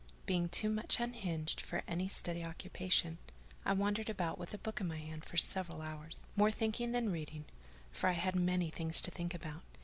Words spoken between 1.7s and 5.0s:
any steady occupation, I wandered about with a book in my